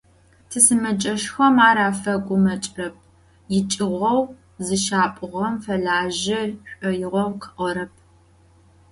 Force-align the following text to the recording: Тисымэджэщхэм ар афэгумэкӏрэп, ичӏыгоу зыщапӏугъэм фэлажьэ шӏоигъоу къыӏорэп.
Тисымэджэщхэм 0.49 1.55
ар 1.67 1.77
афэгумэкӏрэп, 1.89 2.95
ичӏыгоу 3.57 4.21
зыщапӏугъэм 4.65 5.53
фэлажьэ 5.63 6.41
шӏоигъоу 6.69 7.31
къыӏорэп. 7.41 7.93